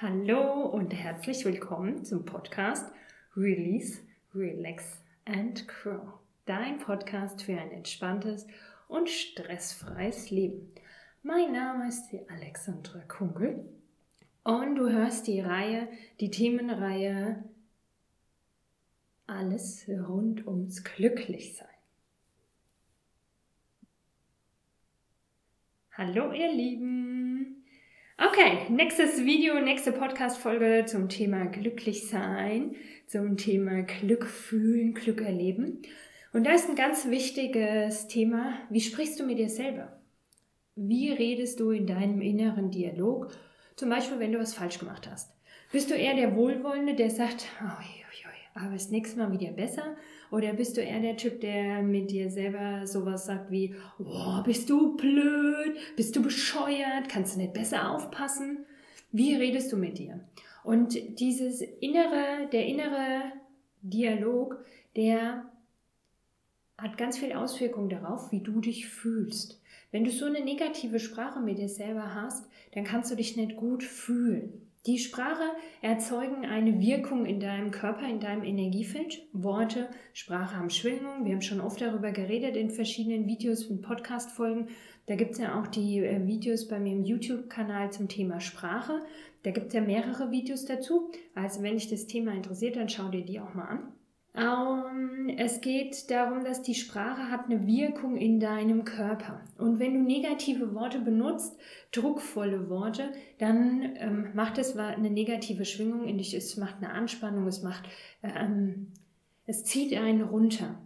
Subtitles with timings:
[0.00, 2.86] Hallo und herzlich willkommen zum Podcast
[3.36, 3.98] Release,
[4.32, 6.20] Relax and Grow.
[6.46, 8.46] Dein Podcast für ein entspanntes
[8.86, 10.72] und stressfreies Leben.
[11.24, 13.68] Mein Name ist die Alexandra Kungel
[14.44, 15.88] und du hörst die Reihe,
[16.20, 17.42] die Themenreihe
[19.26, 21.66] Alles rund ums Glücklichsein.
[25.90, 27.07] Hallo ihr Lieben!
[28.20, 32.74] Okay, nächstes Video, nächste Podcast-Folge zum Thema Glücklichsein,
[33.06, 35.82] zum Thema Glück fühlen, Glück erleben.
[36.32, 40.00] Und da ist ein ganz wichtiges Thema, wie sprichst du mit dir selber?
[40.74, 43.30] Wie redest du in deinem inneren Dialog?
[43.76, 45.32] Zum Beispiel, wenn du was falsch gemacht hast.
[45.70, 47.84] Bist du eher der Wohlwollende, der sagt, oh,
[48.54, 49.96] aber das nächste Mal wieder besser?
[50.30, 54.68] Oder bist du eher der Typ, der mit dir selber sowas sagt wie, oh, bist
[54.68, 55.76] du blöd?
[55.96, 57.08] Bist du bescheuert?
[57.08, 58.66] Kannst du nicht besser aufpassen?
[59.10, 60.20] Wie redest du mit dir?
[60.64, 63.32] Und dieses innere, der innere
[63.80, 64.64] Dialog,
[64.96, 65.50] der
[66.76, 69.60] hat ganz viel Auswirkung darauf, wie du dich fühlst.
[69.90, 73.56] Wenn du so eine negative Sprache mit dir selber hast, dann kannst du dich nicht
[73.56, 74.67] gut fühlen.
[74.86, 75.42] Die Sprache
[75.82, 79.26] erzeugen eine Wirkung in deinem Körper, in deinem Energiefeld.
[79.32, 81.24] Worte, Sprache haben Schwingung.
[81.24, 84.68] Wir haben schon oft darüber geredet in verschiedenen Videos und Podcast-Folgen.
[85.06, 89.00] Da gibt es ja auch die äh, Videos bei mir im YouTube-Kanal zum Thema Sprache.
[89.42, 91.10] Da gibt es ja mehrere Videos dazu.
[91.34, 93.92] Also wenn dich das Thema interessiert, dann schau dir die auch mal an.
[94.38, 99.40] Ähm, es geht darum, dass die Sprache hat eine Wirkung in deinem Körper.
[99.58, 101.58] Und wenn du negative Worte benutzt,
[101.90, 106.34] druckvolle Worte, dann ähm, macht es eine negative Schwingung in dich.
[106.34, 107.88] Es macht eine Anspannung, es macht,
[108.22, 108.88] ähm,
[109.46, 110.78] es zieht einen runter.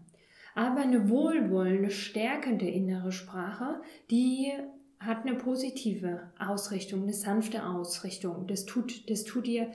[0.55, 4.53] Aber eine wohlwollende, stärkende innere Sprache, die
[4.99, 8.47] hat eine positive Ausrichtung, eine sanfte Ausrichtung.
[8.47, 9.73] Das tut, das tut dir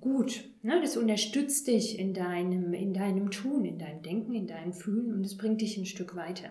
[0.00, 0.44] gut.
[0.62, 0.80] Ne?
[0.80, 5.24] Das unterstützt dich in deinem, in deinem Tun, in deinem Denken, in deinem Fühlen und
[5.24, 6.50] es bringt dich ein Stück weiter.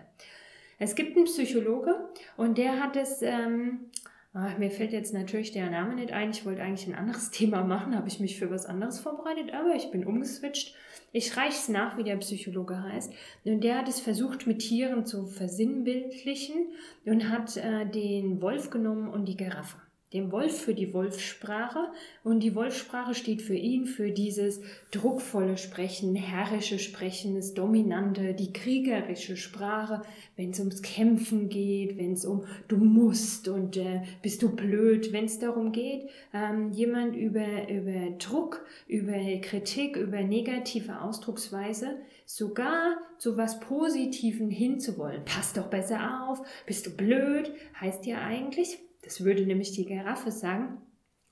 [0.78, 1.96] Es gibt einen Psychologe
[2.36, 3.92] und der hat es, ähm,
[4.34, 7.64] ach, mir fällt jetzt natürlich der Name nicht ein, ich wollte eigentlich ein anderes Thema
[7.64, 10.76] machen, habe ich mich für was anderes vorbereitet, aber ich bin umgeswitcht.
[11.14, 13.14] Ich reiche es nach, wie der Psychologe heißt.
[13.46, 16.74] Und der hat es versucht, mit Tieren zu versinnbildlichen
[17.06, 19.78] und hat äh, den Wolf genommen und die Giraffe
[20.16, 21.92] dem Wolf für die Wolfssprache
[22.24, 24.62] und die Wolfssprache steht für ihn für dieses
[24.92, 30.02] druckvolle Sprechen, herrische Sprechen, das Dominante, die kriegerische Sprache,
[30.38, 35.12] wenn es ums Kämpfen geht, wenn es um du musst und äh, bist du blöd,
[35.12, 42.98] wenn es darum geht, ähm, jemand über, über Druck, über Kritik, über negative Ausdrucksweise sogar
[43.18, 45.24] zu was Positiven hinzuwollen.
[45.26, 50.32] Pass doch besser auf, bist du blöd, heißt ja eigentlich, das würde nämlich die Giraffe
[50.32, 50.82] sagen,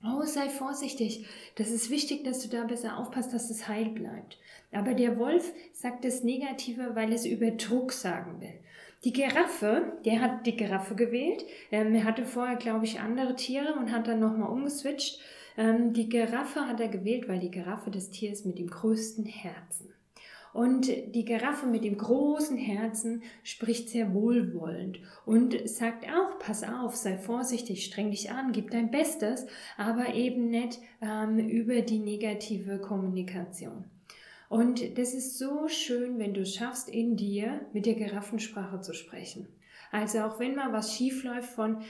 [0.02, 1.26] oh, sei vorsichtig,
[1.56, 4.38] das ist wichtig, dass du da besser aufpasst, dass es heil bleibt.
[4.72, 8.54] Aber der Wolf sagt das Negative, weil es über Druck sagen will.
[9.04, 11.44] Die Giraffe, der hat die Giraffe gewählt.
[11.70, 15.20] Ähm, er hatte vorher, glaube ich, andere Tiere und hat dann nochmal umgeswitcht.
[15.56, 19.26] Ähm, die Giraffe hat er gewählt, weil die Giraffe das Tier ist mit dem größten
[19.26, 19.93] Herzen.
[20.54, 26.94] Und die Giraffe mit dem großen Herzen spricht sehr wohlwollend und sagt auch, pass auf,
[26.94, 32.78] sei vorsichtig, streng dich an, gib dein Bestes, aber eben nicht ähm, über die negative
[32.78, 33.86] Kommunikation.
[34.48, 39.48] Und das ist so schön, wenn du schaffst, in dir mit der Giraffensprache zu sprechen.
[39.90, 41.82] Also auch wenn mal was schief läuft von,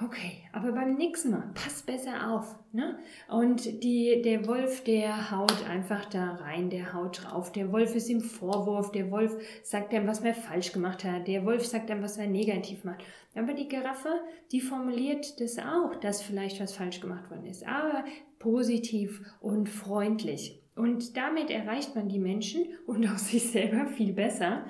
[0.00, 2.56] Okay, aber beim nächsten Mal pass besser auf.
[2.72, 2.96] Ne?
[3.28, 7.50] Und die, der Wolf, der haut einfach da rein, der haut drauf.
[7.50, 11.26] Der Wolf ist im Vorwurf, der Wolf sagt einem, was man falsch gemacht hat.
[11.26, 13.02] Der Wolf sagt einem, was er negativ macht.
[13.34, 14.20] Aber die Giraffe,
[14.52, 17.66] die formuliert das auch, dass vielleicht was falsch gemacht worden ist.
[17.66, 18.04] Aber
[18.38, 20.62] positiv und freundlich.
[20.76, 24.64] Und damit erreicht man die Menschen und auch sich selber viel besser.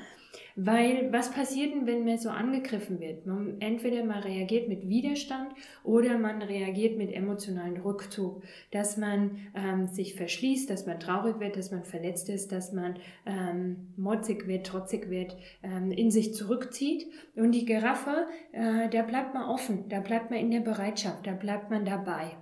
[0.56, 3.26] Weil was passiert denn, wenn man so angegriffen wird?
[3.26, 5.52] Man, entweder man reagiert mit Widerstand
[5.84, 11.56] oder man reagiert mit emotionalen Rückzug, dass man ähm, sich verschließt, dass man traurig wird,
[11.56, 12.96] dass man verletzt ist, dass man
[13.26, 17.06] ähm, motzig wird, trotzig wird, ähm, in sich zurückzieht.
[17.36, 21.32] Und die Giraffe, äh, da bleibt man offen, da bleibt man in der Bereitschaft, da
[21.32, 22.36] bleibt man dabei.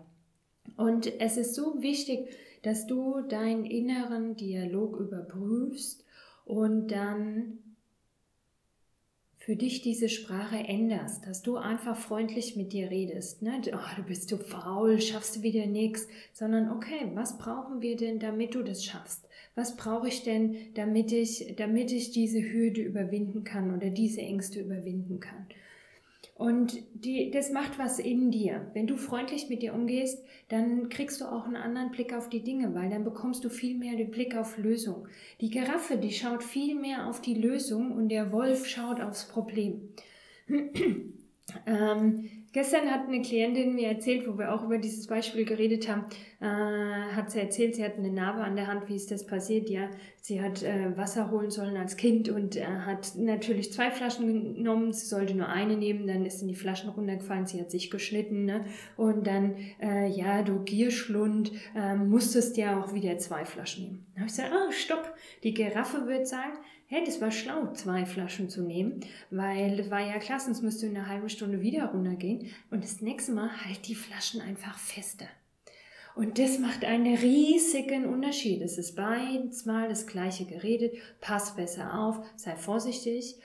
[0.76, 2.28] Und es ist so wichtig,
[2.62, 6.04] dass du deinen inneren Dialog überprüfst
[6.44, 7.58] und dann
[9.46, 13.42] für dich diese Sprache änderst, dass du einfach freundlich mit dir redest.
[13.42, 13.60] Ne?
[13.72, 18.18] Oh, du bist so faul, schaffst du wieder nichts, sondern okay, was brauchen wir denn,
[18.18, 19.28] damit du das schaffst?
[19.54, 24.58] Was brauche ich denn, damit ich, damit ich diese Hürde überwinden kann oder diese Ängste
[24.58, 25.46] überwinden kann?
[26.36, 28.70] Und die, das macht was in dir.
[28.74, 32.44] Wenn du freundlich mit dir umgehst, dann kriegst du auch einen anderen Blick auf die
[32.44, 35.08] Dinge, weil dann bekommst du viel mehr den Blick auf Lösung.
[35.40, 39.94] Die Giraffe, die schaut viel mehr auf die Lösung und der Wolf schaut aufs Problem.
[41.66, 46.06] ähm, Gestern hat eine Klientin mir erzählt, wo wir auch über dieses Beispiel geredet haben,
[46.40, 46.46] äh,
[47.14, 49.68] hat sie erzählt, sie hat eine Narbe an der Hand, wie ist das passiert?
[49.68, 49.90] Ja,
[50.22, 54.94] sie hat äh, Wasser holen sollen als Kind und äh, hat natürlich zwei Flaschen genommen,
[54.94, 58.46] sie sollte nur eine nehmen, dann ist in die Flaschen runtergefallen, sie hat sich geschnitten
[58.46, 58.64] ne?
[58.96, 64.06] und dann, äh, ja, du Gierschlund, äh, musstest ja auch wieder zwei Flaschen nehmen.
[64.14, 66.56] Dann habe ich gesagt, oh, stopp, die Giraffe wird sagen,
[66.88, 69.00] hey, das war schlau, zwei Flaschen zu nehmen,
[69.30, 72.84] weil das war ja klar, sonst müsst du in einer halben Stunde wieder runtergehen und
[72.84, 75.26] das nächste Mal halt die Flaschen einfach fester.
[76.14, 78.62] Und das macht einen riesigen Unterschied.
[78.62, 80.96] Es ist beides mal das gleiche geredet.
[81.20, 83.36] Pass besser auf, sei vorsichtig.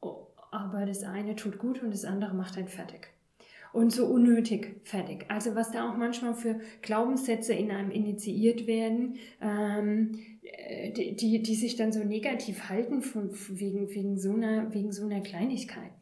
[0.00, 3.08] Oh, aber das eine tut gut und das andere macht einen fertig.
[3.72, 5.26] Und so unnötig fertig.
[5.28, 11.42] Also was da auch manchmal für Glaubenssätze in einem initiiert werden, ähm, äh, die, die,
[11.42, 15.92] die sich dann so negativ halten von, wegen, wegen, so einer, wegen so einer Kleinigkeit.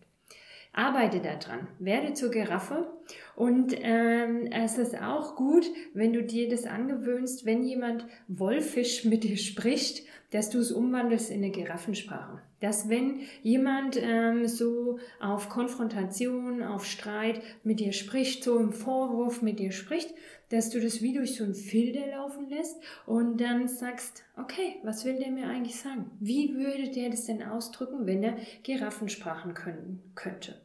[0.72, 2.86] Arbeite daran, werde zur Giraffe
[3.34, 9.24] und ähm, es ist auch gut, wenn du dir das angewöhnst, wenn jemand wolfisch mit
[9.24, 12.42] dir spricht, dass du es umwandelst in eine Giraffensprache.
[12.60, 19.42] Dass wenn jemand ähm, so auf Konfrontation, auf Streit mit dir spricht, so im Vorwurf
[19.42, 20.12] mit dir spricht,
[20.48, 22.76] dass du das wie durch so ein Filter laufen lässt
[23.06, 26.10] und dann sagst, okay, was will der mir eigentlich sagen?
[26.20, 30.60] Wie würde der das denn ausdrücken, wenn er Giraffensprachen können, könnte?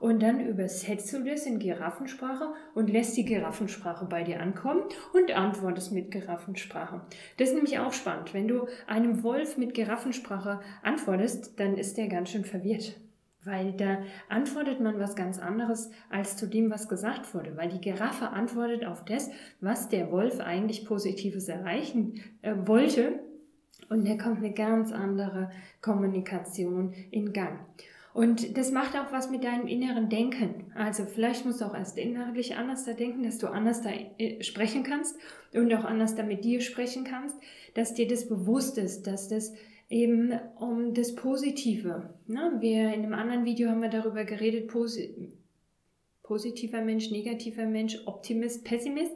[0.00, 4.82] Und dann übersetzt du das in Giraffensprache und lässt die Giraffensprache bei dir ankommen
[5.12, 7.00] und antwortest mit Giraffensprache.
[7.38, 8.34] Das ist nämlich auch spannend.
[8.34, 13.00] Wenn du einem Wolf mit Giraffensprache antwortest, dann ist der ganz schön verwirrt.
[13.44, 13.98] Weil da
[14.30, 17.56] antwortet man was ganz anderes als zu dem, was gesagt wurde.
[17.56, 19.30] Weil die Giraffe antwortet auf das,
[19.60, 23.20] was der Wolf eigentlich Positives erreichen äh, wollte.
[23.90, 25.50] Und da kommt eine ganz andere
[25.82, 27.58] Kommunikation in Gang.
[28.14, 30.72] Und das macht auch was mit deinem inneren Denken.
[30.76, 34.40] Also vielleicht musst du auch erst innerlich anders da denken, dass du anders da äh,
[34.40, 35.18] sprechen kannst
[35.52, 37.36] und auch anders da mit dir sprechen kannst,
[37.74, 39.52] dass dir das bewusst ist, dass das
[39.88, 42.14] eben um das Positive.
[42.28, 42.56] Ne?
[42.60, 45.32] Wir in einem anderen Video haben wir darüber geredet, posi
[46.22, 49.12] positiver Mensch, negativer Mensch, Optimist, Pessimist.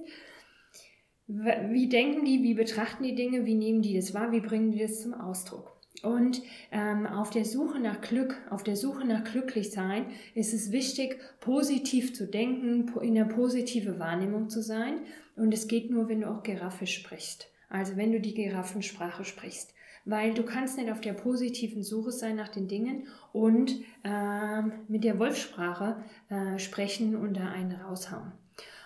[1.29, 4.81] Wie denken die, wie betrachten die Dinge, wie nehmen die das wahr, wie bringen die
[4.81, 5.78] das zum Ausdruck?
[6.02, 11.19] Und ähm, auf der Suche nach Glück, auf der Suche nach Glücklichsein ist es wichtig,
[11.40, 15.00] positiv zu denken, in der positive Wahrnehmung zu sein.
[15.35, 17.49] Und es geht nur, wenn du auch Giraffe sprichst.
[17.69, 19.75] Also wenn du die Giraffensprache sprichst.
[20.05, 25.05] Weil du kannst nicht auf der positiven Suche sein nach den Dingen und ähm, mit
[25.05, 28.32] der Wolfsprache äh, sprechen und da einen raushauen.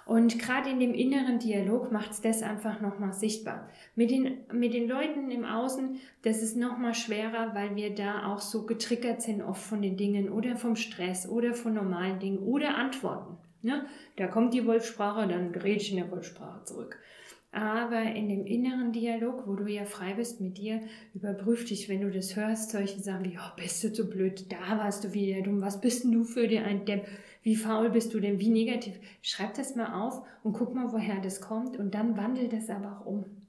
[0.05, 3.69] Und gerade in dem inneren Dialog macht es das einfach nochmal sichtbar.
[3.95, 8.41] Mit den, mit den Leuten im Außen, das ist nochmal schwerer, weil wir da auch
[8.41, 12.77] so getriggert sind oft von den Dingen oder vom Stress oder von normalen Dingen oder
[12.77, 13.37] Antworten.
[13.63, 13.87] Ne?
[14.17, 16.99] Da kommt die Wolfsprache, dann gerät ich in der Wolfsprache zurück.
[17.53, 20.81] Aber in dem inneren Dialog, wo du ja frei bist mit dir,
[21.13, 24.79] überprüf dich, wenn du das hörst, solche Sachen wie, oh, bist du zu blöd, da
[24.79, 27.07] warst du wieder dumm, was bist denn du für dir ein Depp,
[27.43, 28.99] wie faul bist du denn, wie negativ.
[29.21, 33.01] Schreib das mal auf und guck mal, woher das kommt und dann wandel das aber
[33.01, 33.42] auch um.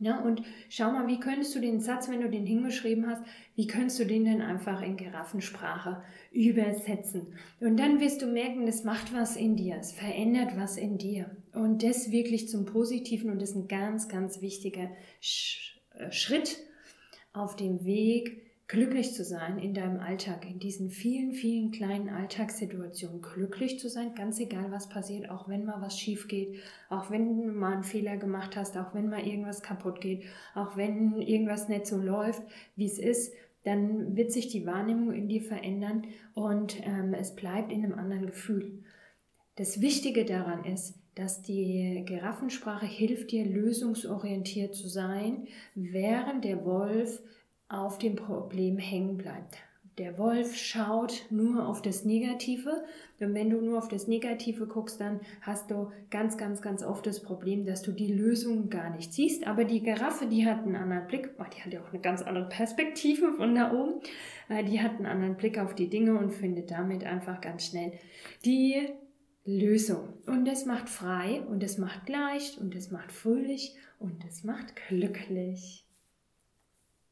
[0.00, 3.22] Ja, und schau mal, wie könntest du den Satz, wenn du den hingeschrieben hast,
[3.54, 7.38] wie könntest du den denn einfach in Giraffensprache übersetzen?
[7.60, 11.36] Und dann wirst du merken, das macht was in dir, es verändert was in dir.
[11.52, 14.90] Und das wirklich zum Positiven und das ist ein ganz, ganz wichtiger
[15.94, 16.58] äh, Schritt
[17.32, 23.20] auf dem Weg, glücklich zu sein in deinem Alltag, in diesen vielen, vielen kleinen Alltagssituationen,
[23.20, 26.56] glücklich zu sein, ganz egal was passiert, auch wenn mal was schief geht,
[26.88, 30.76] auch wenn du mal einen Fehler gemacht hast, auch wenn mal irgendwas kaputt geht, auch
[30.76, 32.42] wenn irgendwas nicht so läuft,
[32.74, 37.72] wie es ist, dann wird sich die Wahrnehmung in dir verändern und ähm, es bleibt
[37.72, 38.82] in einem anderen Gefühl.
[39.56, 47.22] Das Wichtige daran ist, dass die Giraffensprache hilft dir, lösungsorientiert zu sein, während der Wolf
[47.78, 49.58] auf dem Problem hängen bleibt.
[49.98, 52.82] Der Wolf schaut nur auf das Negative
[53.20, 57.06] und wenn du nur auf das Negative guckst, dann hast du ganz, ganz, ganz oft
[57.06, 59.46] das Problem, dass du die Lösung gar nicht siehst.
[59.46, 62.22] Aber die Giraffe, die hat einen anderen Blick, oh, die hat ja auch eine ganz
[62.22, 64.00] andere Perspektive von da oben,
[64.48, 67.92] äh, die hat einen anderen Blick auf die Dinge und findet damit einfach ganz schnell
[68.44, 68.88] die
[69.44, 70.14] Lösung.
[70.26, 74.74] Und es macht frei und es macht leicht und es macht fröhlich und es macht
[74.88, 75.83] glücklich.